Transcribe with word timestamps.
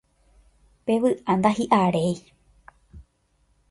Pe 0.85 0.93
vy'a 1.01 1.33
ndahi'aréi 1.37 2.13